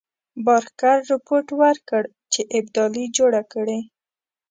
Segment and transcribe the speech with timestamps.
[0.45, 2.03] بارکر رپوټ ورکړ
[2.33, 3.79] چې ابدالي جوړه کړې.